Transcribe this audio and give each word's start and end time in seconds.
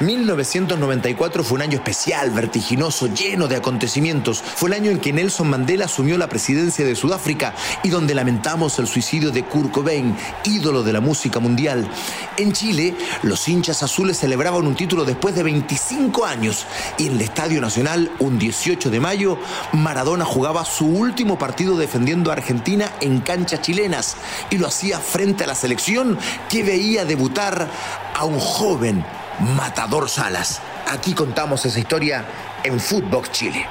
1994 0.00 1.42
fue 1.42 1.56
un 1.56 1.62
año 1.62 1.74
especial, 1.74 2.30
vertiginoso, 2.30 3.08
lleno 3.08 3.48
de 3.48 3.56
acontecimientos. 3.56 4.40
Fue 4.40 4.68
el 4.68 4.74
año 4.74 4.92
en 4.92 5.00
que 5.00 5.12
Nelson 5.12 5.50
Mandela 5.50 5.86
asumió 5.86 6.16
la 6.16 6.28
presidencia 6.28 6.84
de 6.84 6.94
Sudáfrica 6.94 7.52
y 7.82 7.88
donde 7.88 8.14
lamentamos 8.14 8.78
el 8.78 8.86
suicidio 8.86 9.32
de 9.32 9.44
Kurt 9.44 9.72
Cobain, 9.72 10.16
ídolo 10.44 10.84
de 10.84 10.92
la 10.92 11.00
música 11.00 11.40
mundial. 11.40 11.88
En 12.36 12.52
Chile, 12.52 12.94
los 13.22 13.48
hinchas 13.48 13.82
azules 13.82 14.18
celebraban 14.18 14.68
un 14.68 14.76
título 14.76 15.04
después 15.04 15.34
de 15.34 15.42
25 15.42 16.24
años 16.24 16.64
y 16.96 17.08
en 17.08 17.14
el 17.14 17.22
Estadio 17.22 17.60
Nacional, 17.60 18.12
un 18.20 18.38
18 18.38 18.90
de 18.90 19.00
mayo, 19.00 19.36
Maradona 19.72 20.24
jugaba 20.24 20.64
su 20.64 20.86
último 20.86 21.38
partido 21.38 21.76
defendiendo 21.76 22.30
a 22.30 22.34
Argentina 22.34 22.92
en 23.00 23.20
canchas 23.20 23.62
chilenas 23.62 24.16
y 24.50 24.58
lo 24.58 24.68
hacía 24.68 25.00
frente 25.00 25.42
a 25.42 25.48
la 25.48 25.56
selección 25.56 26.16
que 26.48 26.62
veía 26.62 27.04
debutar 27.04 27.68
a 28.14 28.24
un 28.24 28.38
joven 28.38 29.04
Matador 29.40 30.08
Salas. 30.08 30.60
Aquí 30.86 31.14
contamos 31.14 31.64
esa 31.64 31.78
historia 31.78 32.24
en 32.64 32.80
Footbox 32.80 33.30
Chile. 33.30 33.66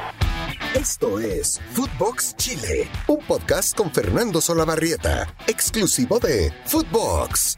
Esto 0.74 1.20
es 1.20 1.60
Footbox 1.74 2.36
Chile, 2.38 2.88
un 3.08 3.20
podcast 3.26 3.76
con 3.76 3.92
Fernando 3.92 4.40
Solabarrieta, 4.40 5.28
exclusivo 5.48 6.20
de 6.20 6.54
Footbox. 6.66 7.56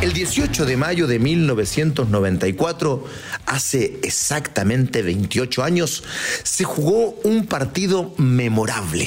El 0.00 0.12
18 0.12 0.66
de 0.66 0.76
mayo 0.76 1.06
de 1.06 1.18
1994, 1.18 3.04
hace 3.46 3.98
exactamente 4.02 5.02
28 5.02 5.64
años, 5.64 6.04
se 6.42 6.64
jugó 6.64 7.10
un 7.24 7.46
partido 7.46 8.14
memorable. 8.18 9.06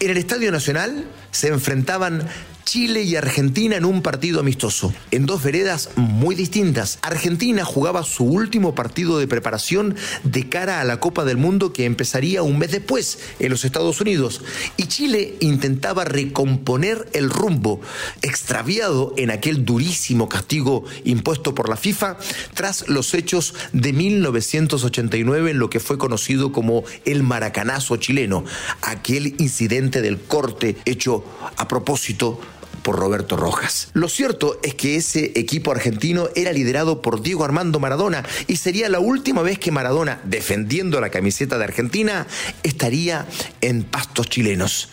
En 0.00 0.10
el 0.10 0.16
Estadio 0.16 0.52
Nacional 0.52 1.08
se 1.30 1.48
enfrentaban 1.48 2.28
Chile 2.68 3.02
y 3.02 3.16
Argentina 3.16 3.76
en 3.76 3.86
un 3.86 4.02
partido 4.02 4.40
amistoso, 4.40 4.92
en 5.10 5.24
dos 5.24 5.42
veredas 5.42 5.88
muy 5.96 6.34
distintas. 6.34 6.98
Argentina 7.00 7.64
jugaba 7.64 8.02
su 8.02 8.24
último 8.24 8.74
partido 8.74 9.18
de 9.18 9.26
preparación 9.26 9.96
de 10.22 10.50
cara 10.50 10.82
a 10.82 10.84
la 10.84 11.00
Copa 11.00 11.24
del 11.24 11.38
Mundo 11.38 11.72
que 11.72 11.86
empezaría 11.86 12.42
un 12.42 12.58
mes 12.58 12.70
después 12.70 13.20
en 13.38 13.52
los 13.52 13.64
Estados 13.64 14.02
Unidos. 14.02 14.42
Y 14.76 14.84
Chile 14.84 15.36
intentaba 15.40 16.04
recomponer 16.04 17.08
el 17.14 17.30
rumbo 17.30 17.80
extraviado 18.20 19.14
en 19.16 19.30
aquel 19.30 19.64
durísimo 19.64 20.28
castigo 20.28 20.84
impuesto 21.04 21.54
por 21.54 21.70
la 21.70 21.76
FIFA 21.78 22.18
tras 22.52 22.86
los 22.86 23.14
hechos 23.14 23.54
de 23.72 23.94
1989 23.94 25.52
en 25.52 25.58
lo 25.58 25.70
que 25.70 25.80
fue 25.80 25.96
conocido 25.96 26.52
como 26.52 26.84
el 27.06 27.22
maracanazo 27.22 27.96
chileno, 27.96 28.44
aquel 28.82 29.36
incidente 29.38 30.02
del 30.02 30.20
corte 30.20 30.76
hecho 30.84 31.24
a 31.56 31.66
propósito 31.66 32.38
por 32.82 32.96
Roberto 32.96 33.36
Rojas. 33.36 33.88
Lo 33.92 34.08
cierto 34.08 34.58
es 34.62 34.74
que 34.74 34.96
ese 34.96 35.32
equipo 35.36 35.70
argentino 35.70 36.28
era 36.34 36.52
liderado 36.52 37.02
por 37.02 37.22
Diego 37.22 37.44
Armando 37.44 37.80
Maradona 37.80 38.24
y 38.46 38.56
sería 38.56 38.88
la 38.88 39.00
última 39.00 39.42
vez 39.42 39.58
que 39.58 39.72
Maradona, 39.72 40.20
defendiendo 40.24 41.00
la 41.00 41.10
camiseta 41.10 41.58
de 41.58 41.64
Argentina, 41.64 42.26
estaría 42.62 43.26
en 43.60 43.84
pastos 43.84 44.28
chilenos. 44.28 44.88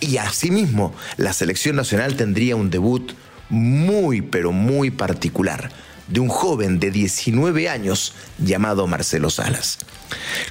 Y 0.00 0.18
asimismo, 0.18 0.94
la 1.16 1.32
selección 1.32 1.76
nacional 1.76 2.16
tendría 2.16 2.56
un 2.56 2.70
debut 2.70 3.12
muy, 3.50 4.22
pero 4.22 4.52
muy 4.52 4.90
particular 4.90 5.70
de 6.08 6.20
un 6.20 6.28
joven 6.28 6.78
de 6.78 6.90
19 6.90 7.68
años 7.68 8.14
llamado 8.38 8.86
Marcelo 8.86 9.30
Salas. 9.30 9.78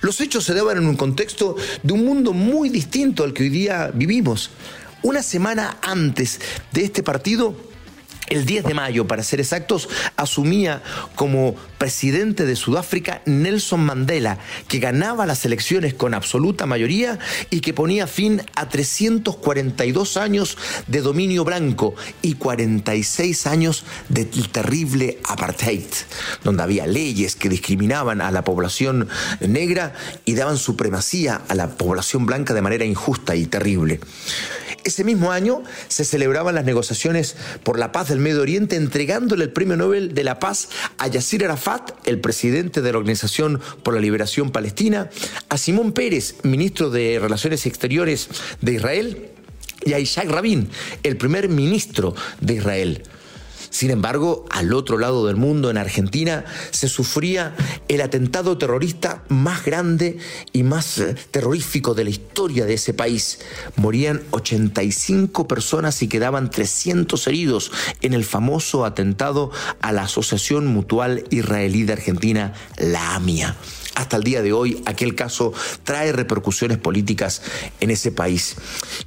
Los 0.02 0.22
hechos 0.22 0.44
se 0.44 0.54
daban 0.54 0.78
en 0.78 0.88
un 0.88 0.96
contexto 0.96 1.56
de 1.82 1.94
un 1.94 2.06
mundo 2.06 2.34
muy 2.34 2.70
distinto 2.70 3.24
al 3.24 3.34
que 3.34 3.44
hoy 3.44 3.50
día 3.50 3.92
vivimos. 3.94 4.52
Una 5.04 5.22
semana 5.22 5.78
antes 5.82 6.40
de 6.72 6.84
este 6.84 7.04
partido, 7.04 7.56
el 8.30 8.46
10 8.46 8.66
de 8.66 8.74
mayo, 8.74 9.08
para 9.08 9.24
ser 9.24 9.40
exactos, 9.40 9.88
asumía 10.18 10.82
como 11.16 11.56
presidente 11.78 12.46
de 12.46 12.56
Sudáfrica 12.56 13.22
Nelson 13.26 13.86
Mandela, 13.86 14.40
que 14.68 14.80
ganaba 14.80 15.26
las 15.26 15.46
elecciones 15.46 15.94
con 15.94 16.14
absoluta 16.14 16.66
mayoría 16.66 17.20
y 17.52 17.62
que 17.62 17.74
ponía 17.74 18.08
fin 18.08 18.42
a 18.56 18.68
342 18.68 20.18
años 20.18 20.58
de 20.88 21.02
dominio 21.02 21.46
blanco 21.46 21.96
y 22.22 22.34
46 22.34 23.48
años 23.48 23.86
del 24.10 24.50
terrible 24.50 25.20
apartheid, 25.24 25.86
donde 26.44 26.64
había 26.64 26.88
leyes 26.88 27.36
que 27.36 27.50
discriminaban 27.50 28.20
a 28.20 28.32
la 28.32 28.44
población 28.44 29.08
negra 29.40 29.94
y 30.26 30.34
daban 30.34 30.58
supremacía 30.58 31.44
a 31.48 31.56
la 31.56 31.78
población 31.78 32.26
blanca 32.26 32.54
de 32.54 32.62
manera 32.62 32.84
injusta 32.84 33.36
y 33.36 33.46
terrible. 33.46 34.02
Ese 34.88 35.04
mismo 35.04 35.34
año 35.34 35.64
se 35.90 36.06
celebraban 36.06 36.56
las 36.56 36.64
negociaciones 36.64 37.36
por 37.64 37.78
la 37.78 37.92
paz 37.92 38.08
del 38.08 38.20
Medio 38.20 38.42
Oriente, 38.42 38.78
entregándole 38.78 39.44
el 39.44 39.52
Premio 39.52 39.76
Nobel 39.76 40.14
de 40.14 40.24
la 40.24 40.40
Paz 40.40 40.70
a 40.98 41.08
Yasser 41.08 41.44
Arafat, 41.44 41.92
el 42.08 42.22
presidente 42.22 42.82
de 42.82 42.94
la 42.94 42.98
Organización 42.98 43.60
por 43.84 43.96
la 43.96 44.00
Liberación 44.00 44.50
Palestina, 44.50 45.10
a 45.50 45.58
Simón 45.58 45.92
Pérez, 45.92 46.36
ministro 46.44 46.90
de 46.90 47.20
Relaciones 47.20 47.66
Exteriores 47.66 48.30
de 48.62 48.76
Israel, 48.76 49.32
y 49.86 49.92
a 49.92 50.00
Isaac 50.00 50.30
Rabin, 50.30 50.70
el 51.04 51.18
primer 51.18 51.50
ministro 51.50 52.16
de 52.40 52.54
Israel. 52.54 53.04
Sin 53.70 53.92
embargo, 53.92 54.46
al 54.50 54.74
otro 54.74 54.98
lado 54.98 55.28
del 55.28 55.36
mundo, 55.36 55.70
en 55.70 55.78
Argentina, 55.78 56.46
se 56.72 56.88
sufría 56.88 57.56
el 57.88 58.02
atentado 58.02 58.58
terrorista 58.58 59.24
más 59.30 59.66
grande 59.66 60.18
y 60.54 60.64
más 60.64 60.98
eh, 61.00 61.16
terrorífico 61.32 61.94
de 61.94 62.06
la 62.06 62.10
historia 62.10 62.66
de 62.66 62.76
ese 62.76 62.94
país. 62.94 63.40
Morían 63.76 64.22
85 64.32 65.48
personas 65.48 66.02
y 66.02 66.08
quedaban 66.08 66.50
300 66.50 67.28
heridos 67.28 67.72
en 68.02 68.14
el 68.14 68.26
famoso 68.26 68.86
atentado 68.86 69.52
a 69.82 69.92
la 69.92 70.04
Asociación 70.04 70.68
Mutual 70.68 71.24
Israelí 71.30 71.84
de 71.84 71.94
Argentina, 71.94 72.54
la 72.78 73.16
AMIA 73.16 73.56
hasta 73.98 74.16
el 74.16 74.24
día 74.24 74.44
de 74.44 74.54
hoy 74.54 74.84
aquel 74.86 75.16
caso 75.16 75.54
trae 75.84 76.12
repercusiones 76.12 76.78
políticas 76.78 77.42
en 77.80 77.90
ese 77.90 78.12
país. 78.12 78.56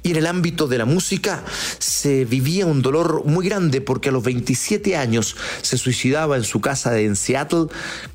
Y 0.03 0.11
en 0.11 0.17
el 0.17 0.27
ámbito 0.27 0.67
de 0.67 0.77
la 0.77 0.85
música 0.85 1.45
se 1.79 2.25
vivía 2.25 2.65
un 2.65 2.81
dolor 2.81 3.23
muy 3.25 3.47
grande 3.47 3.79
porque 3.79 4.09
a 4.09 4.11
los 4.11 4.23
27 4.23 4.97
años 4.97 5.37
se 5.61 5.77
suicidaba 5.77 6.35
en 6.35 6.43
su 6.43 6.59
casa 6.59 6.99
en 6.99 7.15
Seattle 7.15 7.67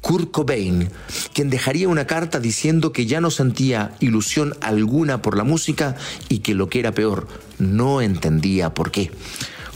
Kurt 0.03 0.31
Cobain, 0.31 0.91
quien 1.33 1.49
dejaría 1.49 1.89
una 1.89 2.07
carta 2.07 2.41
diciendo 2.41 2.93
que 2.93 3.07
ya 3.07 3.23
no 3.23 3.31
sentía 3.31 3.97
ilusión 4.01 4.55
alguna 4.61 5.23
por 5.23 5.39
la 5.39 5.45
música 5.45 5.97
y 6.29 6.41
que 6.41 6.55
lo 6.55 6.69
que 6.69 6.81
era 6.81 6.93
peor, 6.93 7.27
no 7.59 8.03
entendía 8.03 8.75
por 8.75 8.91
qué. 8.91 9.11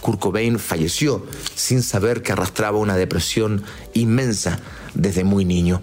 Kurt 0.03 0.19
Cobain 0.19 0.59
falleció 0.59 1.27
sin 1.55 1.83
saber 1.83 2.22
que 2.22 2.33
arrastraba 2.33 2.77
una 2.77 2.97
depresión 2.97 3.65
inmensa 3.94 4.60
desde 4.94 5.25
muy 5.25 5.47
niño. 5.47 5.83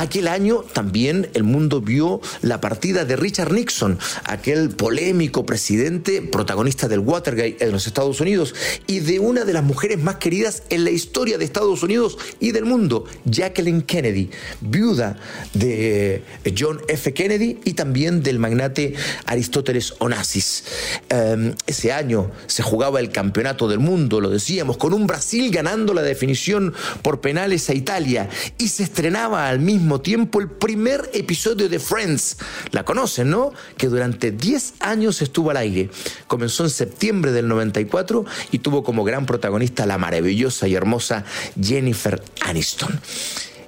Aquel 0.00 0.28
año 0.28 0.64
también 0.72 1.28
el 1.34 1.42
mundo 1.42 1.82
vio 1.82 2.22
la 2.40 2.58
partida 2.58 3.04
de 3.04 3.16
Richard 3.16 3.52
Nixon, 3.52 3.98
aquel 4.24 4.70
polémico 4.70 5.44
presidente 5.44 6.22
protagonista 6.22 6.88
del 6.88 7.00
Watergate 7.00 7.62
en 7.62 7.70
los 7.70 7.86
Estados 7.86 8.18
Unidos 8.18 8.54
y 8.86 9.00
de 9.00 9.18
una 9.18 9.44
de 9.44 9.52
las 9.52 9.62
mujeres 9.62 10.02
más 10.02 10.16
queridas 10.16 10.62
en 10.70 10.84
la 10.84 10.90
historia 10.90 11.36
de 11.36 11.44
Estados 11.44 11.82
Unidos 11.82 12.16
y 12.40 12.52
del 12.52 12.64
mundo, 12.64 13.04
Jacqueline 13.26 13.82
Kennedy, 13.82 14.30
viuda 14.62 15.18
de 15.52 16.22
John 16.58 16.80
F. 16.88 17.12
Kennedy 17.12 17.58
y 17.66 17.74
también 17.74 18.22
del 18.22 18.38
magnate 18.38 18.94
Aristóteles 19.26 19.92
Onassis. 19.98 20.64
Em, 21.10 21.54
ese 21.66 21.92
año 21.92 22.30
se 22.46 22.62
jugaba 22.62 23.00
el 23.00 23.10
campeonato 23.10 23.68
del 23.68 23.80
mundo, 23.80 24.22
lo 24.22 24.30
decíamos, 24.30 24.78
con 24.78 24.94
un 24.94 25.06
Brasil 25.06 25.50
ganando 25.50 25.92
la 25.92 26.00
definición 26.00 26.72
por 27.02 27.20
penales 27.20 27.68
a 27.68 27.74
Italia 27.74 28.30
y 28.56 28.68
se 28.68 28.84
estrenaba 28.84 29.46
al 29.46 29.60
mismo 29.60 29.89
tiempo 29.98 30.40
el 30.40 30.48
primer 30.48 31.10
episodio 31.12 31.68
de 31.68 31.80
Friends. 31.80 32.36
La 32.70 32.84
conocen, 32.84 33.30
¿no? 33.30 33.52
Que 33.76 33.88
durante 33.88 34.30
10 34.30 34.74
años 34.78 35.22
estuvo 35.22 35.50
al 35.50 35.56
aire. 35.56 35.90
Comenzó 36.28 36.62
en 36.62 36.70
septiembre 36.70 37.32
del 37.32 37.48
94 37.48 38.24
y 38.52 38.60
tuvo 38.60 38.84
como 38.84 39.02
gran 39.02 39.26
protagonista 39.26 39.86
la 39.86 39.98
maravillosa 39.98 40.68
y 40.68 40.76
hermosa 40.76 41.24
Jennifer 41.60 42.22
Aniston. 42.42 43.00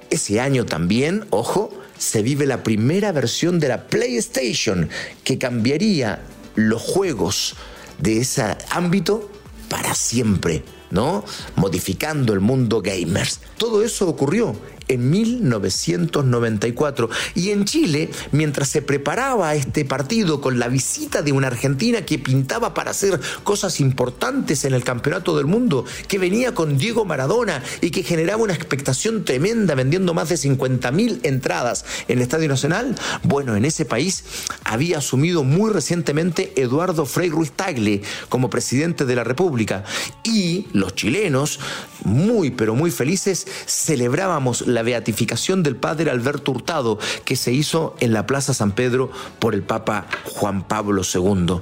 Ese 0.09 0.39
año 0.39 0.65
también, 0.65 1.25
ojo, 1.31 1.71
se 1.97 2.21
vive 2.21 2.45
la 2.45 2.63
primera 2.63 3.11
versión 3.11 3.59
de 3.59 3.67
la 3.67 3.87
PlayStation 3.87 4.89
que 5.23 5.37
cambiaría 5.37 6.21
los 6.55 6.81
juegos 6.81 7.55
de 7.97 8.19
ese 8.19 8.57
ámbito 8.69 9.29
para 9.69 9.95
siempre, 9.95 10.63
¿no? 10.91 11.23
Modificando 11.55 12.33
el 12.33 12.41
mundo 12.41 12.81
gamers. 12.81 13.39
Todo 13.57 13.83
eso 13.83 14.07
ocurrió 14.07 14.55
en 14.87 15.09
1994. 15.09 17.09
Y 17.35 17.51
en 17.51 17.65
Chile, 17.65 18.09
mientras 18.31 18.69
se 18.69 18.81
preparaba 18.81 19.55
este 19.55 19.85
partido 19.85 20.41
con 20.41 20.59
la 20.59 20.67
visita 20.67 21.21
de 21.21 21.31
una 21.31 21.47
Argentina 21.47 22.03
que 22.03 22.19
pintaba 22.19 22.73
para 22.73 22.91
hacer 22.91 23.19
cosas 23.43 23.79
importantes 23.79 24.65
en 24.65 24.73
el 24.73 24.83
Campeonato 24.83 25.35
del 25.37 25.45
Mundo, 25.45 25.85
que 26.07 26.19
venía 26.19 26.53
con 26.53 26.77
Diego 26.77 27.05
Maradona 27.05 27.63
y 27.81 27.91
que 27.91 28.03
generaba 28.03 28.43
una 28.43 28.53
expectación 28.53 29.25
tremenda 29.25 29.75
vendiendo 29.75 30.13
más 30.13 30.29
de 30.29 30.35
50.000 30.35 31.21
entradas 31.23 31.85
en 32.07 32.17
el 32.17 32.23
Estadio 32.23 32.47
Nacional, 32.47 32.95
bueno, 33.23 33.55
en 33.55 33.65
ese 33.65 33.85
país 33.85 34.23
había 34.63 34.99
asumido 34.99 35.43
muy 35.43 35.71
recientemente 35.71 36.53
Eduardo 36.55 37.05
Frei 37.05 37.29
Ruiz 37.29 37.51
Tagle 37.51 38.01
como 38.29 38.49
presidente 38.49 39.05
de 39.05 39.15
la 39.15 39.23
República 39.23 39.83
y 40.23 40.67
los 40.73 40.95
chilenos, 40.95 41.59
muy 42.03 42.51
pero 42.51 42.75
muy 42.75 42.91
felices, 42.91 43.47
celebrábamos 43.65 44.67
la 44.73 44.83
beatificación 44.83 45.63
del 45.63 45.75
padre 45.75 46.11
Alberto 46.11 46.51
Hurtado 46.51 46.99
que 47.25 47.35
se 47.35 47.51
hizo 47.51 47.95
en 47.99 48.13
la 48.13 48.27
Plaza 48.27 48.53
San 48.53 48.71
Pedro 48.71 49.11
por 49.39 49.53
el 49.53 49.63
Papa 49.63 50.05
Juan 50.25 50.67
Pablo 50.67 51.01
II. 51.03 51.61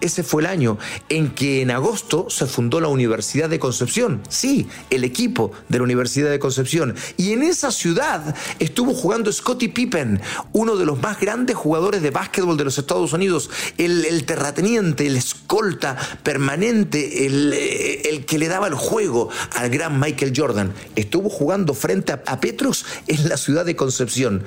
Ese 0.00 0.22
fue 0.22 0.42
el 0.42 0.46
año 0.46 0.78
en 1.08 1.30
que 1.30 1.62
en 1.62 1.70
agosto 1.70 2.26
se 2.30 2.46
fundó 2.46 2.80
la 2.80 2.88
Universidad 2.88 3.48
de 3.48 3.58
Concepción. 3.58 4.22
Sí, 4.28 4.68
el 4.90 5.04
equipo 5.04 5.52
de 5.68 5.78
la 5.78 5.84
Universidad 5.84 6.30
de 6.30 6.38
Concepción. 6.38 6.94
Y 7.16 7.32
en 7.32 7.42
esa 7.42 7.72
ciudad 7.72 8.34
estuvo 8.58 8.94
jugando 8.94 9.32
Scottie 9.32 9.68
Pippen, 9.68 10.20
uno 10.52 10.76
de 10.76 10.86
los 10.86 11.00
más 11.02 11.20
grandes 11.20 11.56
jugadores 11.56 12.02
de 12.02 12.10
básquetbol 12.10 12.56
de 12.56 12.64
los 12.64 12.78
Estados 12.78 13.12
Unidos, 13.12 13.50
el, 13.76 14.24
terrateniente, 14.24 15.06
el 15.06 15.16
escolta 15.16 15.96
permanente, 16.22 17.26
el, 17.26 17.52
el, 17.52 18.24
que 18.24 18.38
le 18.38 18.48
daba 18.48 18.68
el 18.68 18.74
juego 18.74 19.30
al 19.56 19.70
gran 19.70 19.98
Michael 19.98 20.32
Jordan. 20.36 20.72
Estuvo 20.96 21.28
jugando 21.28 21.74
frente 21.74 22.12
a, 22.12 22.22
a 22.26 22.40
Petros 22.40 22.86
en 23.06 23.28
la 23.28 23.36
ciudad 23.36 23.64
de 23.64 23.76
Concepción. 23.76 24.44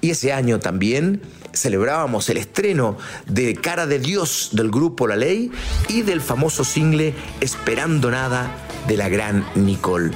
Y 0.00 0.10
ese 0.10 0.32
año 0.32 0.60
también 0.60 1.22
celebrábamos 1.52 2.28
el 2.28 2.38
estreno 2.38 2.96
de 3.26 3.54
Cara 3.54 3.86
de 3.86 3.98
Dios 3.98 4.50
del 4.52 4.70
grupo 4.70 5.06
La 5.06 5.16
Ley 5.16 5.50
y 5.88 6.02
del 6.02 6.20
famoso 6.20 6.64
single 6.64 7.14
Esperando 7.40 8.10
Nada 8.10 8.68
de 8.86 8.96
la 8.96 9.08
gran 9.08 9.46
Nicole. 9.54 10.12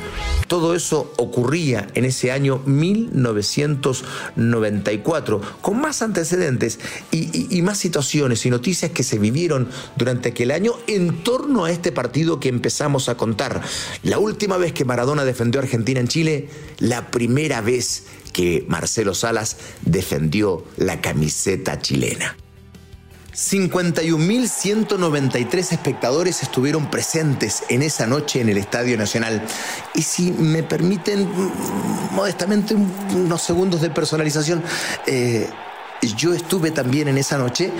Todo 0.48 0.74
eso 0.74 1.12
ocurría 1.16 1.86
en 1.94 2.04
ese 2.04 2.30
año 2.30 2.60
1994, 2.66 5.40
con 5.60 5.80
más 5.80 6.02
antecedentes 6.02 6.78
y, 7.10 7.56
y, 7.56 7.62
más 7.62 7.78
situaciones 7.78 8.44
y 8.46 8.50
noticias 8.50 8.92
que 8.92 9.02
se 9.02 9.18
vivieron 9.18 9.68
durante 9.96 10.28
aquel 10.28 10.52
año 10.52 10.74
en 10.86 11.24
torno 11.24 11.64
a 11.64 11.72
este 11.72 11.90
partido 11.90 12.38
que 12.38 12.48
empezamos 12.48 13.08
a 13.08 13.16
contar. 13.16 13.60
La 14.04 14.18
última 14.18 14.56
vez 14.56 14.72
que 14.72 14.84
Maradona 14.84 15.24
defendió 15.24 15.60
a 15.60 15.64
Argentina 15.64 15.98
en 15.98 16.06
Chile, 16.06 16.48
la 16.78 17.10
primera 17.10 17.60
vez 17.60 18.04
que 18.36 18.64
Marcelo 18.68 19.14
Salas 19.14 19.56
defendió 19.86 20.62
la 20.76 21.00
camiseta 21.00 21.80
chilena. 21.80 22.36
51.193 23.32 25.72
espectadores 25.72 26.42
estuvieron 26.42 26.90
presentes 26.90 27.62
en 27.70 27.80
esa 27.80 28.06
noche 28.06 28.42
en 28.42 28.50
el 28.50 28.58
Estadio 28.58 28.98
Nacional. 28.98 29.42
Y 29.94 30.02
si 30.02 30.32
me 30.32 30.62
permiten 30.62 31.22
mm, 31.22 32.14
modestamente 32.14 32.74
unos 32.74 33.40
segundos 33.40 33.80
de 33.80 33.88
personalización, 33.88 34.62
eh, 35.06 35.48
yo 36.18 36.34
estuve 36.34 36.72
también 36.72 37.08
en 37.08 37.16
esa 37.16 37.38
noche 37.38 37.72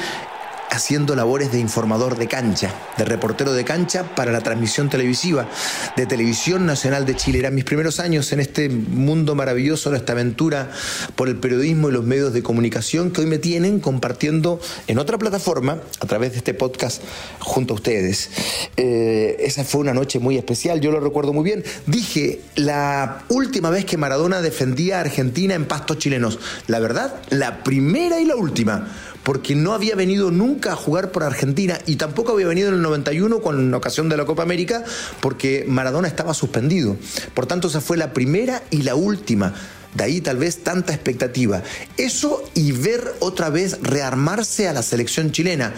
haciendo 0.70 1.16
labores 1.16 1.52
de 1.52 1.58
informador 1.58 2.16
de 2.18 2.28
cancha, 2.28 2.74
de 2.96 3.04
reportero 3.04 3.52
de 3.52 3.64
cancha 3.64 4.14
para 4.14 4.32
la 4.32 4.40
transmisión 4.40 4.88
televisiva 4.88 5.48
de 5.96 6.06
Televisión 6.06 6.66
Nacional 6.66 7.06
de 7.06 7.16
Chile. 7.16 7.38
Eran 7.38 7.54
mis 7.54 7.64
primeros 7.64 8.00
años 8.00 8.32
en 8.32 8.40
este 8.40 8.68
mundo 8.68 9.34
maravilloso, 9.34 9.90
en 9.90 9.96
esta 9.96 10.12
aventura 10.12 10.70
por 11.14 11.28
el 11.28 11.36
periodismo 11.36 11.88
y 11.88 11.92
los 11.92 12.04
medios 12.04 12.32
de 12.32 12.42
comunicación 12.42 13.10
que 13.10 13.20
hoy 13.20 13.26
me 13.26 13.38
tienen 13.38 13.80
compartiendo 13.80 14.60
en 14.86 14.98
otra 14.98 15.18
plataforma 15.18 15.78
a 16.00 16.06
través 16.06 16.32
de 16.32 16.38
este 16.38 16.54
podcast 16.54 17.02
junto 17.40 17.74
a 17.74 17.76
ustedes. 17.76 18.30
Eh, 18.76 19.36
esa 19.40 19.64
fue 19.64 19.80
una 19.80 19.94
noche 19.94 20.18
muy 20.18 20.36
especial, 20.36 20.80
yo 20.80 20.90
lo 20.90 21.00
recuerdo 21.00 21.32
muy 21.32 21.44
bien. 21.44 21.64
Dije 21.86 22.40
la 22.54 23.24
última 23.28 23.70
vez 23.70 23.84
que 23.84 23.96
Maradona 23.96 24.40
defendía 24.40 24.98
a 24.98 25.00
Argentina 25.00 25.54
en 25.54 25.66
pastos 25.66 25.98
chilenos. 25.98 26.38
La 26.66 26.78
verdad, 26.78 27.14
la 27.30 27.62
primera 27.62 28.20
y 28.20 28.24
la 28.24 28.36
última 28.36 28.88
porque 29.26 29.56
no 29.56 29.72
había 29.72 29.96
venido 29.96 30.30
nunca 30.30 30.72
a 30.72 30.76
jugar 30.76 31.10
por 31.10 31.24
Argentina 31.24 31.80
y 31.84 31.96
tampoco 31.96 32.30
había 32.30 32.46
venido 32.46 32.68
en 32.68 32.74
el 32.74 32.82
91 32.82 33.40
con 33.40 33.74
ocasión 33.74 34.08
de 34.08 34.16
la 34.16 34.24
Copa 34.24 34.44
América 34.44 34.84
porque 35.20 35.64
Maradona 35.66 36.06
estaba 36.06 36.32
suspendido. 36.32 36.96
Por 37.34 37.46
tanto, 37.46 37.66
esa 37.66 37.80
fue 37.80 37.96
la 37.96 38.12
primera 38.12 38.62
y 38.70 38.82
la 38.82 38.94
última. 38.94 39.52
De 39.94 40.04
ahí 40.04 40.20
tal 40.20 40.36
vez 40.36 40.62
tanta 40.62 40.94
expectativa. 40.94 41.64
Eso 41.96 42.44
y 42.54 42.70
ver 42.70 43.14
otra 43.18 43.50
vez 43.50 43.78
rearmarse 43.82 44.68
a 44.68 44.72
la 44.72 44.84
selección 44.84 45.32
chilena. 45.32 45.74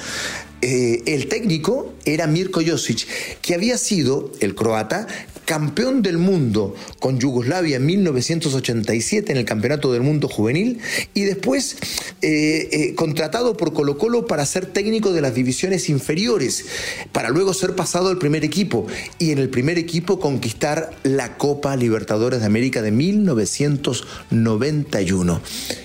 Eh, 0.61 1.03
el 1.07 1.29
técnico 1.29 1.95
era 2.05 2.27
Mirko 2.27 2.61
Josic, 2.67 3.07
que 3.41 3.55
había 3.55 3.79
sido, 3.79 4.33
el 4.41 4.55
croata, 4.55 5.07
campeón 5.49 6.03
del 6.03 6.19
mundo 6.19 6.75
con 6.99 7.19
Yugoslavia 7.19 7.77
en 7.77 7.87
1987 7.87 9.33
en 9.33 9.39
el 9.39 9.47
Campeonato 9.47 9.91
del 9.95 10.03
Mundo 10.03 10.29
Juvenil 10.29 10.79
y 11.15 11.23
después 11.23 11.79
eh, 12.21 12.69
eh, 12.71 12.95
contratado 12.95 13.57
por 13.57 13.73
Colo 13.73 13.97
Colo 13.97 14.27
para 14.27 14.45
ser 14.45 14.67
técnico 14.67 15.15
de 15.15 15.23
las 15.23 15.35
divisiones 15.35 15.89
inferiores, 15.89 16.67
para 17.13 17.31
luego 17.31 17.55
ser 17.55 17.75
pasado 17.75 18.11
al 18.11 18.19
primer 18.19 18.45
equipo 18.45 18.87
y 19.19 19.31
en 19.31 19.39
el 19.39 19.49
primer 19.49 19.79
equipo 19.79 20.21
conquistar 20.21 20.91
la 21.03 21.39
Copa 21.39 21.77
Libertadores 21.77 22.41
de 22.41 22.47
América 22.47 22.83
de 22.83 22.91
1991. 22.91 25.41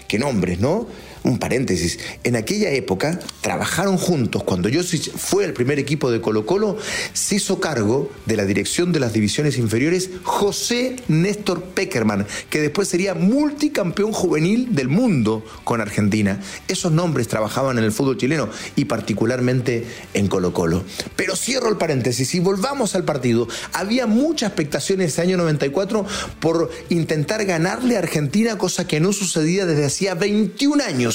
Qué 0.10 0.20
nombres, 0.20 0.60
¿no? 0.60 0.90
Un 1.24 1.40
paréntesis, 1.40 2.00
en 2.24 2.36
aquella 2.36 2.72
época 2.72 3.20
trabajaron 3.42 3.98
juntos. 3.98 4.44
Cuando 4.44 4.70
Josic 4.72 5.12
fue 5.16 5.46
al 5.46 5.54
primer 5.54 5.80
equipo 5.80 6.12
de 6.12 6.22
Colo 6.22 6.46
Colo, 6.46 6.78
se 7.14 7.36
hizo 7.36 7.60
cargo 7.60 8.12
de 8.26 8.38
la 8.38 8.46
dirección 8.46 8.92
de 8.92 9.00
las 9.00 9.14
divisiones 9.14 9.58
inferiores 9.58 10.10
José 10.24 10.98
Néstor 11.08 11.64
Peckerman, 11.64 12.28
que 12.50 12.62
después 12.62 12.88
sería 12.88 13.14
multicampeón 13.14 14.12
juvenil 14.12 14.76
del 14.76 14.90
mundo 14.90 15.46
con 15.64 15.82
Argentina. 15.82 16.42
Esos 16.68 16.92
nombres 16.92 17.28
trabajaban 17.28 17.78
en 17.78 17.84
el 17.84 17.92
fútbol 17.92 18.18
chileno 18.18 18.50
y 18.76 18.86
particularmente 18.86 19.86
en 20.14 20.28
Colo 20.28 20.54
Colo. 20.54 20.84
Pero 21.16 21.36
cierro 21.36 21.70
el 21.70 21.78
paréntesis 21.78 22.36
y 22.36 22.40
volvamos 22.40 22.96
al 22.96 23.06
partido. 23.06 23.48
Había 23.74 24.08
mucha 24.08 24.48
expectación 24.48 25.02
ese 25.02 25.22
año 25.22 25.38
94 25.38 26.06
por 26.40 26.70
intentar 26.90 27.46
ganarle 27.46 27.96
a 27.96 28.00
Argentina, 28.00 28.58
cosa 28.58 28.88
que 28.88 29.00
no 29.00 29.14
sucedía 29.14 29.66
desde 29.66 29.86
hacía 29.86 30.16
21 30.16 30.84
años. 30.84 31.13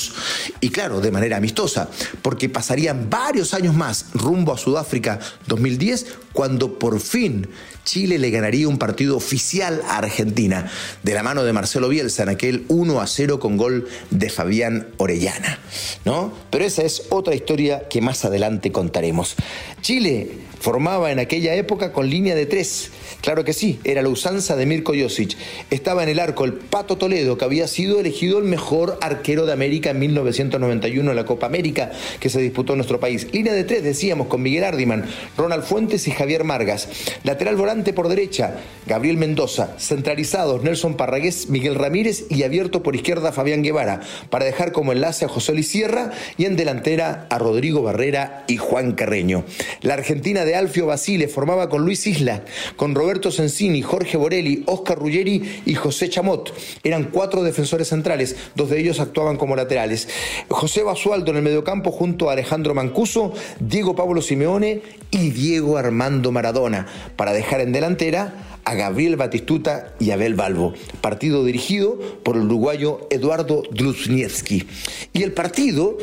Y 0.60 0.70
claro, 0.70 1.00
de 1.00 1.10
manera 1.10 1.36
amistosa, 1.36 1.88
porque 2.22 2.48
pasarían 2.48 3.10
varios 3.10 3.54
años 3.54 3.74
más 3.74 4.06
rumbo 4.14 4.52
a 4.52 4.58
Sudáfrica 4.58 5.18
2010, 5.46 6.06
cuando 6.32 6.78
por 6.78 7.00
fin 7.00 7.48
Chile 7.84 8.18
le 8.18 8.30
ganaría 8.30 8.68
un 8.68 8.78
partido 8.78 9.16
oficial 9.16 9.82
a 9.88 9.98
Argentina, 9.98 10.70
de 11.02 11.14
la 11.14 11.22
mano 11.22 11.42
de 11.42 11.52
Marcelo 11.52 11.88
Bielsa 11.88 12.22
en 12.24 12.28
aquel 12.28 12.64
1 12.68 13.00
a 13.00 13.06
0 13.06 13.40
con 13.40 13.56
gol 13.56 13.88
de 14.10 14.28
Fabián 14.28 14.88
Orellana. 14.98 15.58
¿no? 16.04 16.32
Pero 16.50 16.64
esa 16.64 16.82
es 16.82 17.04
otra 17.10 17.34
historia 17.34 17.88
que 17.88 18.00
más 18.00 18.24
adelante 18.24 18.72
contaremos. 18.72 19.36
Chile 19.80 20.47
formaba 20.60 21.12
en 21.12 21.18
aquella 21.18 21.54
época 21.54 21.92
con 21.92 22.08
línea 22.08 22.34
de 22.34 22.46
tres 22.46 22.90
Claro 23.20 23.44
que 23.44 23.52
sí, 23.52 23.80
era 23.82 24.00
la 24.00 24.08
usanza 24.08 24.54
de 24.54 24.64
Mirko 24.64 24.92
Josic. 24.98 25.36
Estaba 25.70 26.04
en 26.04 26.08
el 26.08 26.20
arco 26.20 26.44
el 26.44 26.52
Pato 26.52 26.96
Toledo, 26.96 27.36
que 27.36 27.44
había 27.44 27.66
sido 27.66 27.98
elegido 27.98 28.38
el 28.38 28.44
mejor 28.44 28.96
arquero 29.00 29.44
de 29.44 29.52
América 29.52 29.90
en 29.90 29.98
1991 29.98 31.10
en 31.10 31.16
la 31.16 31.24
Copa 31.26 31.46
América 31.46 31.90
que 32.20 32.30
se 32.30 32.40
disputó 32.40 32.74
en 32.74 32.78
nuestro 32.78 33.00
país. 33.00 33.26
Línea 33.32 33.52
de 33.52 33.64
tres, 33.64 33.82
decíamos, 33.82 34.28
con 34.28 34.42
Miguel 34.42 34.64
Ardiman, 34.64 35.04
Ronald 35.36 35.64
Fuentes 35.64 36.06
y 36.06 36.12
Javier 36.12 36.44
Margas. 36.44 36.88
Lateral 37.24 37.56
volante 37.56 37.92
por 37.92 38.08
derecha, 38.08 38.60
Gabriel 38.86 39.16
Mendoza. 39.16 39.74
Centralizados, 39.78 40.62
Nelson 40.62 40.96
Parragués, 40.96 41.48
Miguel 41.48 41.74
Ramírez 41.74 42.26
y 42.30 42.44
abierto 42.44 42.84
por 42.84 42.94
izquierda 42.94 43.32
Fabián 43.32 43.62
Guevara, 43.62 44.00
para 44.30 44.44
dejar 44.44 44.70
como 44.70 44.92
enlace 44.92 45.24
a 45.24 45.28
José 45.28 45.52
Luis 45.54 45.68
Sierra 45.68 46.12
y 46.36 46.44
en 46.44 46.56
delantera 46.56 47.26
a 47.30 47.38
Rodrigo 47.38 47.82
Barrera 47.82 48.44
y 48.46 48.58
Juan 48.58 48.92
Carreño. 48.92 49.44
La 49.82 49.94
Argentina 49.94 50.44
de 50.44 50.47
Alfio 50.54 50.86
Basile 50.86 51.28
formaba 51.28 51.68
con 51.68 51.84
Luis 51.84 52.06
Isla, 52.06 52.44
con 52.76 52.94
Roberto 52.94 53.08
Roberto 53.08 53.30
Sensini, 53.30 53.80
Jorge 53.80 54.18
Borelli, 54.18 54.64
Oscar 54.66 54.98
Ruggeri 54.98 55.62
y 55.64 55.74
José 55.74 56.10
Chamot. 56.10 56.52
Eran 56.84 57.04
cuatro 57.04 57.42
defensores 57.42 57.88
centrales, 57.88 58.36
dos 58.54 58.68
de 58.68 58.78
ellos 58.78 59.00
actuaban 59.00 59.38
como 59.38 59.56
laterales. 59.56 60.08
José 60.48 60.82
Basualdo 60.82 61.30
en 61.30 61.38
el 61.38 61.42
mediocampo 61.42 61.90
junto 61.90 62.28
a 62.28 62.34
Alejandro 62.34 62.74
Mancuso, 62.74 63.32
Diego 63.60 63.96
Pablo 63.96 64.20
Simeone 64.20 64.82
y 65.10 65.30
Diego 65.30 65.78
Armando 65.78 66.30
Maradona, 66.32 66.86
para 67.16 67.32
dejar 67.32 67.62
en 67.62 67.72
delantera 67.72 68.57
a 68.68 68.74
Gabriel 68.74 69.16
Batistuta 69.16 69.94
y 69.98 70.10
Abel 70.10 70.34
Balbo. 70.34 70.74
Partido 71.00 71.42
dirigido 71.42 71.98
por 72.22 72.36
el 72.36 72.42
uruguayo 72.42 73.06
Eduardo 73.08 73.62
Druzniewski. 73.70 74.66
Y 75.14 75.22
el 75.22 75.32
partido, 75.32 75.96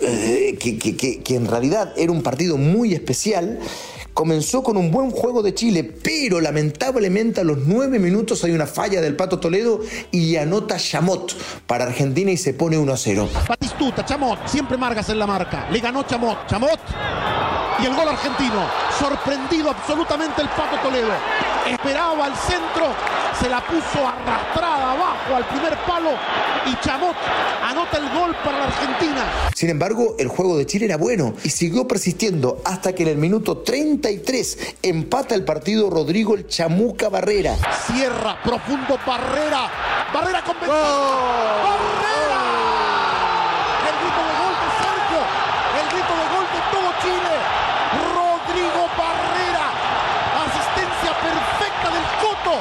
eh, 0.00 0.56
que 0.56 1.34
en 1.34 1.48
realidad 1.48 1.92
era 1.96 2.12
un 2.12 2.22
partido 2.22 2.56
muy 2.56 2.94
especial, 2.94 3.58
comenzó 4.14 4.62
con 4.62 4.76
un 4.76 4.92
buen 4.92 5.10
juego 5.10 5.42
de 5.42 5.54
Chile, 5.54 5.82
pero 5.82 6.40
lamentablemente 6.40 7.40
a 7.40 7.44
los 7.44 7.58
nueve 7.66 7.98
minutos 7.98 8.44
hay 8.44 8.52
una 8.52 8.66
falla 8.66 9.00
del 9.00 9.16
Pato 9.16 9.40
Toledo 9.40 9.80
y 10.12 10.36
anota 10.36 10.76
Chamot 10.76 11.36
para 11.66 11.84
Argentina 11.84 12.30
y 12.30 12.36
se 12.36 12.54
pone 12.54 12.78
1 12.78 12.92
a 12.92 12.96
0. 12.96 13.28
Batistuta, 13.48 14.04
Chamot, 14.04 14.46
siempre 14.46 14.78
Margas 14.78 15.08
en 15.08 15.18
la 15.18 15.26
marca. 15.26 15.68
Le 15.70 15.80
ganó 15.80 16.04
Chamot. 16.04 16.46
Chamot 16.46 16.78
y 17.80 17.86
el 17.86 17.94
gol 17.94 18.08
argentino. 18.08 18.66
Sorprendido 18.98 19.70
absolutamente 19.70 20.42
el 20.42 20.48
Pato 20.48 20.76
Toledo. 20.82 21.12
Esperaba 21.66 22.26
el 22.26 22.36
centro, 22.36 22.92
se 23.40 23.48
la 23.48 23.60
puso 23.60 24.06
arrastrada 24.06 24.92
abajo 24.92 25.34
al 25.34 25.44
primer 25.46 25.76
palo 25.84 26.10
y 26.66 26.76
Chamot 26.80 27.16
anota 27.62 27.98
el 27.98 28.08
gol 28.10 28.34
para 28.44 28.58
la 28.58 28.64
Argentina. 28.64 29.24
Sin 29.54 29.70
embargo, 29.70 30.14
el 30.18 30.28
juego 30.28 30.58
de 30.58 30.66
Chile 30.66 30.86
era 30.86 30.96
bueno 30.96 31.34
y 31.42 31.50
siguió 31.50 31.88
persistiendo 31.88 32.60
hasta 32.64 32.94
que 32.94 33.02
en 33.04 33.10
el 33.10 33.16
minuto 33.16 33.58
33 33.58 34.76
empata 34.82 35.34
el 35.34 35.44
partido 35.44 35.90
Rodrigo 35.90 36.34
el 36.34 36.46
Chamuca 36.46 37.08
Barrera. 37.08 37.56
Cierra, 37.86 38.40
profundo 38.42 38.98
Barrera. 39.06 39.70
Barrera 40.12 40.42
con 40.44 40.54
¡Barrera! 40.60 42.40
El 43.82 43.94
grito 44.00 44.20
de 44.20 44.34
gol 44.38 44.54
de 44.62 44.68
Sergio. 44.78 45.20
El 45.80 45.86
grito 45.90 46.12
de 46.14 46.26
gol 46.34 46.46
de 46.54 46.60
todo 46.70 46.88
Chile. 47.02 47.34
Rodrigo 48.14 48.82
Barrera. 48.94 49.66
Asistencia 50.44 51.12
perfecta 51.18 51.86
del 51.90 52.06
Coto. 52.22 52.56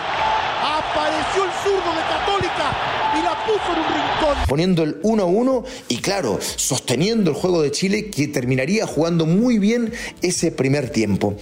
Apareció 0.63 1.43
el 1.43 1.51
zurdo 1.63 1.91
de 1.93 2.03
Católica 2.09 2.67
y 3.13 3.21
la 3.21 3.35
puso 3.45 3.69
en 3.73 3.79
un 3.79 3.89
rincón. 3.93 4.32
Poniendo 4.47 4.83
el 4.83 5.01
1-1 5.01 5.63
y 5.89 5.97
claro, 5.97 6.39
sosteniendo 6.55 7.31
el 7.31 7.35
juego 7.35 7.61
de 7.61 7.71
Chile 7.71 8.09
que 8.09 8.27
terminaría 8.27 8.85
jugando 8.85 9.25
muy 9.25 9.59
bien 9.59 9.93
ese 10.21 10.51
primer 10.51 10.89
tiempo. 10.89 11.35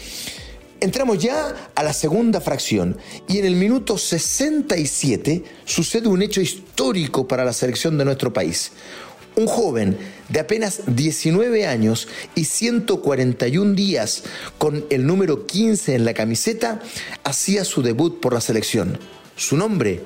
Entramos 0.81 1.19
ya 1.19 1.69
a 1.75 1.83
la 1.83 1.93
segunda 1.93 2.41
fracción 2.41 2.97
y 3.27 3.37
en 3.37 3.45
el 3.45 3.55
minuto 3.55 3.99
67 3.99 5.43
sucede 5.63 6.07
un 6.07 6.23
hecho 6.23 6.41
histórico 6.41 7.27
para 7.27 7.45
la 7.45 7.53
selección 7.53 7.99
de 7.99 8.05
nuestro 8.05 8.33
país. 8.33 8.71
Un 9.35 9.45
joven 9.45 9.95
de 10.29 10.39
apenas 10.39 10.81
19 10.87 11.67
años 11.67 12.07
y 12.33 12.45
141 12.45 13.73
días 13.75 14.23
con 14.57 14.83
el 14.89 15.05
número 15.05 15.45
15 15.45 15.93
en 15.93 16.03
la 16.03 16.15
camiseta 16.15 16.81
hacía 17.23 17.63
su 17.63 17.83
debut 17.83 18.19
por 18.19 18.33
la 18.33 18.41
selección. 18.41 18.97
Su 19.35 19.57
nombre, 19.57 20.01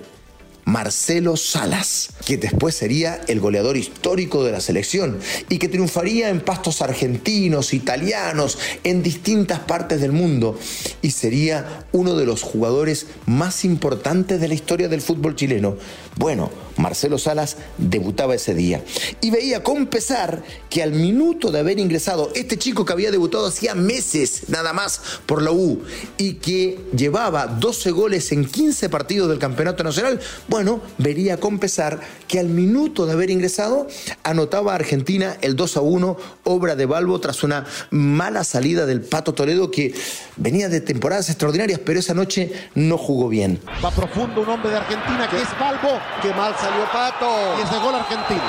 Marcelo 0.65 1.37
Salas, 1.37 2.09
que 2.25 2.37
después 2.37 2.75
sería 2.75 3.21
el 3.27 3.39
goleador 3.39 3.77
histórico 3.77 4.43
de 4.43 4.51
la 4.51 4.59
selección 4.59 5.19
y 5.47 5.59
que 5.59 5.69
triunfaría 5.69 6.29
en 6.29 6.41
pastos 6.41 6.81
argentinos, 6.81 7.73
italianos, 7.73 8.57
en 8.83 9.03
distintas 9.03 9.59
partes 9.59 10.01
del 10.01 10.11
mundo 10.11 10.59
y 11.01 11.11
sería 11.11 11.85
uno 11.91 12.15
de 12.15 12.25
los 12.25 12.41
jugadores 12.41 13.05
más 13.27 13.63
importantes 13.63 14.41
de 14.41 14.47
la 14.47 14.55
historia 14.55 14.89
del 14.89 15.01
fútbol 15.01 15.35
chileno. 15.35 15.77
Bueno, 16.17 16.49
Marcelo 16.77 17.17
Salas 17.17 17.57
debutaba 17.77 18.35
ese 18.35 18.53
día 18.53 18.83
y 19.21 19.31
veía 19.31 19.63
con 19.63 19.87
pesar 19.87 20.43
que 20.69 20.83
al 20.83 20.91
minuto 20.91 21.51
de 21.51 21.59
haber 21.59 21.79
ingresado 21.79 22.31
este 22.35 22.57
chico 22.57 22.85
que 22.85 22.93
había 22.93 23.11
debutado 23.11 23.47
hacía 23.47 23.75
meses 23.75 24.43
nada 24.49 24.73
más 24.73 25.01
por 25.25 25.41
la 25.41 25.51
U 25.51 25.81
y 26.17 26.35
que 26.35 26.79
llevaba 26.95 27.47
12 27.47 27.91
goles 27.91 28.31
en 28.31 28.45
15 28.45 28.89
partidos 28.89 29.29
del 29.29 29.39
Campeonato 29.39 29.83
Nacional, 29.83 30.19
bueno, 30.47 30.81
vería 30.97 31.39
con 31.39 31.59
pesar 31.59 31.99
que 32.27 32.39
al 32.39 32.47
minuto 32.47 33.05
de 33.05 33.13
haber 33.13 33.29
ingresado 33.29 33.87
anotaba 34.23 34.73
a 34.73 34.75
Argentina 34.75 35.37
el 35.41 35.55
2 35.55 35.77
a 35.77 35.81
1, 35.81 36.17
obra 36.43 36.75
de 36.75 36.85
Balbo 36.85 37.19
tras 37.19 37.43
una 37.43 37.65
mala 37.91 38.43
salida 38.43 38.85
del 38.85 39.01
Pato 39.01 39.33
Toledo 39.33 39.71
que 39.71 39.93
venía 40.37 40.69
de 40.69 40.81
temporadas 40.81 41.29
extraordinarias, 41.29 41.79
pero 41.83 41.99
esa 41.99 42.13
noche 42.13 42.51
no 42.75 42.97
jugó 42.97 43.29
bien. 43.29 43.59
Va 43.83 43.91
profundo 43.91 44.41
un 44.41 44.49
hombre 44.49 44.71
de 44.71 44.77
Argentina 44.77 45.27
que 45.29 45.37
es 45.37 45.59
Balbo. 45.59 45.99
Qué 46.21 46.33
mal 46.33 46.55
salió 46.65 46.85
Pato. 46.91 47.55
Y 47.59 47.61
es 47.61 47.71
el 47.71 47.79
gol 47.79 47.95
argentino. 47.95 48.41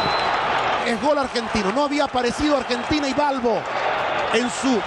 Es 0.87 1.03
gol 1.03 1.19
argentino. 1.19 1.73
No 1.73 1.85
había 1.85 2.05
aparecido 2.05 2.57
Argentina 2.57 3.09
y 3.09 3.15
Balbo 3.15 3.61
en 4.33 4.51
su 4.51 4.81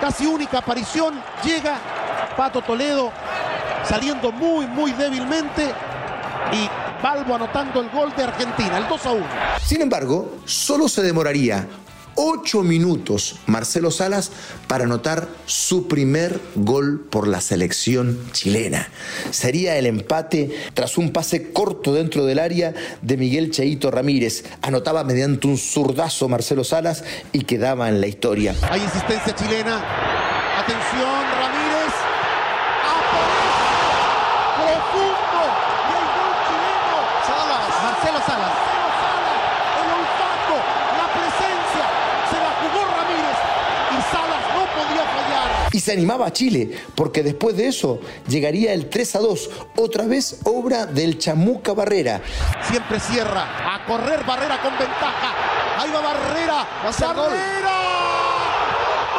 casi 0.00 0.26
única 0.26 0.58
aparición. 0.58 1.20
Llega 1.44 1.78
Pato 2.36 2.62
Toledo 2.62 3.12
saliendo 3.84 4.32
muy, 4.32 4.66
muy 4.66 4.92
débilmente 4.92 5.74
y 6.52 6.68
Balbo 7.02 7.34
anotando 7.34 7.80
el 7.80 7.90
gol 7.90 8.12
de 8.16 8.24
Argentina, 8.24 8.78
el 8.78 8.88
2 8.88 9.06
a 9.06 9.10
1. 9.12 9.26
Sin 9.62 9.82
embargo, 9.82 10.36
solo 10.44 10.88
se 10.88 11.02
demoraría 11.02 11.66
ocho 12.16 12.62
minutos 12.62 13.36
Marcelo 13.46 13.90
Salas 13.90 14.32
para 14.66 14.84
anotar 14.84 15.28
su 15.46 15.86
primer 15.88 16.40
gol 16.54 17.06
por 17.10 17.28
la 17.28 17.40
selección 17.40 18.18
chilena. 18.32 18.88
Sería 19.30 19.76
el 19.76 19.86
empate 19.86 20.50
tras 20.74 20.98
un 20.98 21.12
pase 21.12 21.52
corto 21.52 21.94
dentro 21.94 22.24
del 22.24 22.38
área 22.38 22.74
de 23.02 23.16
Miguel 23.16 23.50
Cheito 23.50 23.90
Ramírez. 23.90 24.44
Anotaba 24.62 25.04
mediante 25.04 25.46
un 25.46 25.58
zurdazo 25.58 26.28
Marcelo 26.28 26.64
Salas 26.64 27.04
y 27.32 27.44
quedaba 27.44 27.88
en 27.88 28.00
la 28.00 28.06
historia. 28.06 28.54
Hay 28.70 28.82
insistencia 28.82 29.34
chilena. 29.34 29.82
Atención, 30.58 31.22
Ramírez. 31.38 31.94
Aparece. 32.82 33.70
Profundo. 34.56 35.42
Y 35.86 35.92
el 35.94 36.06
gol 36.16 36.32
chileno. 36.48 36.96
Salas. 37.28 37.70
Marcelo 37.84 38.20
Salas. 38.24 38.54
Marcelo 38.56 38.88
Salas. 38.98 39.40
El 39.78 39.88
olfato. 40.00 40.56
La 40.96 41.06
presencia. 41.12 41.86
Se 42.30 42.36
la 42.40 42.50
jugó 42.60 42.80
Ramírez. 42.88 43.38
Y 43.94 43.98
Salas 44.10 44.42
no 44.56 44.62
podía 44.74 45.04
fallar. 45.06 45.56
Y 45.76 45.80
se 45.80 45.92
animaba 45.92 46.24
a 46.24 46.32
Chile, 46.32 46.70
porque 46.94 47.22
después 47.22 47.54
de 47.54 47.68
eso 47.68 48.00
llegaría 48.26 48.72
el 48.72 48.88
3 48.88 49.16
a 49.16 49.18
2, 49.18 49.50
otra 49.76 50.06
vez 50.06 50.40
obra 50.44 50.86
del 50.86 51.18
Chamuca 51.18 51.74
Barrera. 51.74 52.22
Siempre 52.62 52.98
cierra. 52.98 53.74
A 53.74 53.84
correr 53.84 54.24
Barrera 54.24 54.58
con 54.62 54.72
ventaja. 54.78 55.34
Ahí 55.78 55.90
va 55.92 56.00
Barrera. 56.00 56.66
Va 56.82 56.88
a 56.88 56.92
ser 56.94 57.08
gol. 57.08 57.28
Barrera. 57.28 57.76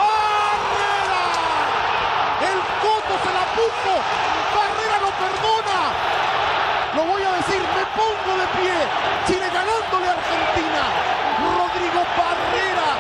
Barrera. 0.02 1.22
El 2.42 2.60
Coto 2.82 3.14
se 3.22 3.32
la 3.38 3.46
puso. 3.54 3.94
Barrera 4.58 4.98
no 4.98 5.14
perdona. 5.14 5.94
Lo 6.96 7.06
voy 7.06 7.22
a 7.22 7.38
decir, 7.38 7.62
me 7.62 7.86
pongo 7.94 8.34
de 8.34 8.48
pie. 8.58 8.74
Chile 9.28 9.46
ganándole 9.54 10.08
a 10.10 10.14
Argentina. 10.18 10.82
Rodrigo 11.54 12.02
Barrera. 12.18 12.97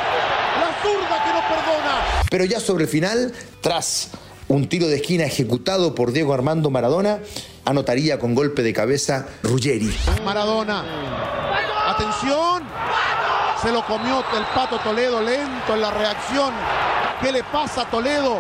La 0.87 0.99
zurda 0.99 1.23
que 1.23 1.33
no 1.33 1.41
perdona. 1.41 2.01
Pero 2.29 2.45
ya 2.45 2.59
sobre 2.59 2.85
el 2.85 2.89
final, 2.89 3.33
tras 3.61 4.09
un 4.47 4.69
tiro 4.69 4.87
de 4.87 4.97
esquina 4.97 5.25
ejecutado 5.25 5.93
por 5.93 6.11
Diego 6.11 6.33
Armando 6.33 6.69
Maradona, 6.69 7.19
anotaría 7.65 8.19
con 8.19 8.33
golpe 8.35 8.63
de 8.63 8.73
cabeza 8.73 9.27
Ruggeri. 9.43 9.93
Maradona. 10.23 10.83
Atención. 11.87 12.63
Se 13.61 13.71
lo 13.71 13.85
comió 13.85 14.23
el 14.37 14.45
pato 14.53 14.77
Toledo 14.79 15.21
lento 15.21 15.73
en 15.73 15.81
la 15.81 15.91
reacción. 15.91 16.53
¿Qué 17.21 17.31
le 17.31 17.43
pasa 17.43 17.81
a 17.81 17.89
Toledo? 17.89 18.39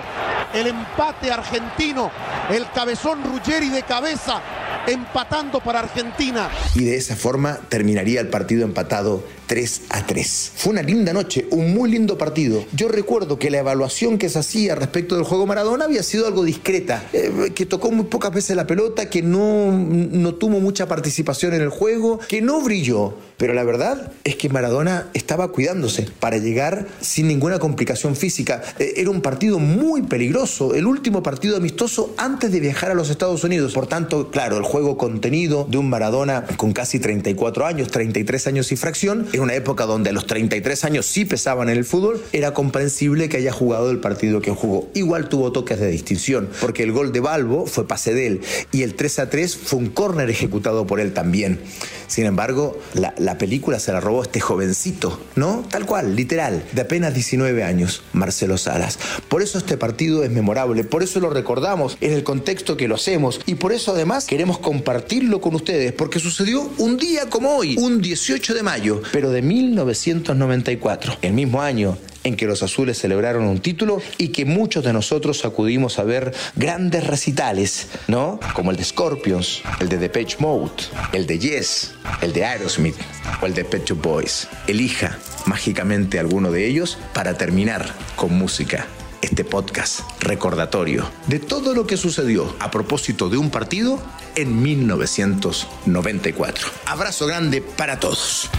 El 0.53 0.67
empate 0.67 1.31
argentino. 1.31 2.11
El 2.49 2.69
cabezón 2.71 3.23
Ruggeri 3.23 3.69
de 3.69 3.83
cabeza. 3.83 4.39
Empatando 4.87 5.59
para 5.59 5.81
Argentina. 5.81 6.49
Y 6.73 6.85
de 6.85 6.95
esa 6.95 7.17
forma 7.17 7.59
terminaría 7.67 8.21
el 8.21 8.29
partido 8.29 8.63
empatado 8.63 9.21
3 9.47 9.81
a 9.89 10.05
3. 10.05 10.51
Fue 10.55 10.71
una 10.71 10.81
linda 10.81 11.11
noche, 11.11 11.45
un 11.51 11.73
muy 11.73 11.91
lindo 11.91 12.17
partido. 12.17 12.63
Yo 12.71 12.87
recuerdo 12.87 13.37
que 13.37 13.49
la 13.49 13.59
evaluación 13.59 14.17
que 14.17 14.29
se 14.29 14.39
hacía 14.39 14.75
respecto 14.75 15.15
del 15.15 15.25
juego 15.25 15.45
Maradona 15.45 15.85
había 15.85 16.03
sido 16.03 16.25
algo 16.25 16.43
discreta, 16.43 17.03
eh, 17.11 17.51
que 17.53 17.65
tocó 17.65 17.91
muy 17.91 18.05
pocas 18.05 18.31
veces 18.31 18.55
la 18.55 18.65
pelota, 18.65 19.09
que 19.09 19.21
no, 19.21 19.71
no 19.71 20.35
tuvo 20.35 20.61
mucha 20.61 20.87
participación 20.87 21.53
en 21.53 21.61
el 21.61 21.69
juego, 21.69 22.19
que 22.27 22.41
no 22.41 22.61
brilló. 22.61 23.15
Pero 23.37 23.53
la 23.53 23.63
verdad 23.63 24.11
es 24.23 24.35
que 24.35 24.49
Maradona 24.49 25.07
estaba 25.13 25.51
cuidándose 25.51 26.07
para 26.19 26.37
llegar 26.37 26.87
sin 27.01 27.27
ninguna 27.27 27.59
complicación 27.59 28.15
física. 28.15 28.63
Eh, 28.79 28.95
era 28.97 29.11
un 29.11 29.21
partido 29.21 29.59
muy 29.59 30.01
peligroso, 30.01 30.73
el 30.73 30.87
último 30.87 31.21
partido 31.21 31.55
amistoso 31.55 32.13
antes 32.17 32.51
de 32.51 32.59
viajar 32.59 32.89
a 32.89 32.95
los 32.95 33.11
Estados 33.11 33.43
Unidos. 33.43 33.73
Por 33.73 33.85
tanto, 33.85 34.31
claro, 34.31 34.57
el 34.57 34.63
juego 34.63 34.97
contenido 34.97 35.67
de 35.69 35.77
un 35.77 35.87
Maradona 35.89 36.45
con 36.57 36.73
casi 36.73 36.99
34 36.99 37.65
años, 37.65 37.89
33 37.89 38.47
años 38.47 38.71
y 38.71 38.75
fracción, 38.75 39.27
en 39.31 39.41
una 39.41 39.53
época 39.53 39.85
donde 39.85 40.09
a 40.09 40.13
los 40.13 40.25
33 40.25 40.85
años 40.85 41.05
sí 41.05 41.25
pesaban 41.25 41.69
en 41.69 41.77
el 41.77 41.85
fútbol, 41.85 42.21
era 42.33 42.53
comprensible 42.55 43.29
que 43.29 43.37
haya 43.37 43.51
jugado 43.51 43.91
el 43.91 43.99
partido 43.99 44.41
que 44.41 44.51
jugó. 44.51 44.89
Igual 44.95 45.29
tuvo 45.29 45.51
toques 45.51 45.79
de 45.79 45.87
distinción, 45.87 46.49
porque 46.59 46.81
el 46.81 46.91
gol 46.91 47.11
de 47.11 47.19
Balbo 47.19 47.67
fue 47.67 47.87
pase 47.87 48.15
de 48.15 48.27
él 48.27 48.41
y 48.71 48.81
el 48.81 48.95
3 48.95 49.19
a 49.19 49.29
3 49.29 49.55
fue 49.55 49.79
un 49.79 49.89
córner 49.89 50.29
ejecutado 50.29 50.87
por 50.87 50.99
él 50.99 51.13
también. 51.13 51.59
Sin 52.07 52.25
embargo, 52.25 52.79
la, 52.93 53.26
la 53.27 53.37
película 53.37 53.77
se 53.77 53.91
la 53.91 53.99
robó 53.99 54.21
este 54.21 54.39
jovencito, 54.39 55.19
¿no? 55.35 55.65
Tal 55.69 55.85
cual, 55.85 56.15
literal, 56.15 56.63
de 56.71 56.79
apenas 56.79 57.13
19 57.13 57.61
años, 57.61 58.01
Marcelo 58.13 58.57
Salas. 58.57 58.97
Por 59.27 59.41
eso 59.41 59.57
este 59.57 59.75
partido 59.75 60.23
es 60.23 60.31
memorable, 60.31 60.85
por 60.85 61.03
eso 61.03 61.19
lo 61.19 61.29
recordamos 61.29 61.97
en 61.99 62.13
el 62.13 62.23
contexto 62.23 62.77
que 62.77 62.87
lo 62.87 62.95
hacemos 62.95 63.41
y 63.45 63.55
por 63.55 63.73
eso 63.73 63.91
además 63.91 64.27
queremos 64.27 64.59
compartirlo 64.59 65.41
con 65.41 65.55
ustedes 65.55 65.91
porque 65.91 66.21
sucedió 66.21 66.71
un 66.77 66.95
día 66.95 67.29
como 67.29 67.57
hoy, 67.57 67.75
un 67.77 68.01
18 68.01 68.53
de 68.53 68.63
mayo, 68.63 69.01
pero 69.11 69.29
de 69.29 69.41
1994, 69.41 71.17
el 71.21 71.33
mismo 71.33 71.61
año 71.61 71.97
en 72.27 72.35
que 72.35 72.45
los 72.45 72.63
azules 72.63 72.99
celebraron 72.99 73.45
un 73.45 73.59
título 73.59 74.01
y 74.17 74.29
que 74.29 74.45
muchos 74.45 74.83
de 74.83 74.93
nosotros 74.93 75.45
acudimos 75.45 75.99
a 75.99 76.03
ver 76.03 76.33
grandes 76.55 77.07
recitales, 77.07 77.87
¿no? 78.07 78.39
Como 78.53 78.71
el 78.71 78.77
de 78.77 78.83
Scorpions, 78.83 79.61
el 79.79 79.89
de 79.89 79.97
Depeche 79.97 80.37
Mode, 80.39 80.71
el 81.13 81.25
de 81.25 81.39
Yes, 81.39 81.93
el 82.21 82.33
de 82.33 82.45
Aerosmith 82.45 82.95
o 83.41 83.45
el 83.45 83.53
de 83.53 83.65
Pet 83.65 83.85
Shop 83.85 84.01
Boys. 84.01 84.47
Elija 84.67 85.17
mágicamente 85.45 86.19
alguno 86.19 86.51
de 86.51 86.67
ellos 86.67 86.97
para 87.13 87.37
terminar 87.37 87.93
con 88.15 88.33
música 88.33 88.87
este 89.21 89.43
podcast 89.43 90.01
recordatorio 90.19 91.09
de 91.27 91.39
todo 91.39 91.73
lo 91.73 91.87
que 91.87 91.97
sucedió 91.97 92.55
a 92.59 92.69
propósito 92.71 93.29
de 93.29 93.37
un 93.37 93.49
partido 93.49 94.01
en 94.35 94.61
1994. 94.61 96.67
Abrazo 96.85 97.25
grande 97.25 97.61
para 97.61 97.99
todos. 97.99 98.49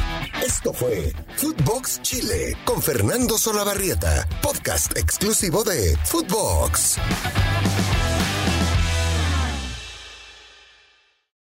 Esto 0.44 0.72
fue 0.72 1.12
Footbox 1.36 2.00
Chile 2.02 2.56
con 2.64 2.80
Fernando 2.80 3.36
Solabarrieta, 3.38 4.26
podcast 4.40 4.96
exclusivo 4.96 5.64
de 5.64 5.96
Footbox. 6.04 6.98